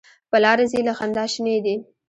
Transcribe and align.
په 0.29 0.37
لاره 0.43 0.65
ځي 0.71 0.81
له 0.87 0.93
خندا 0.97 1.25
شینې 1.33 1.57
دي. 1.65 1.75